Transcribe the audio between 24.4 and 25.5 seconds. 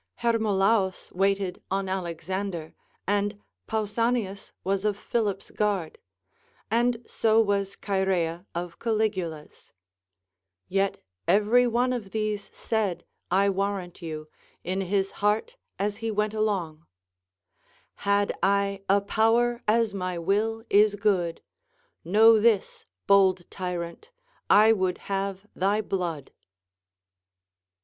I would have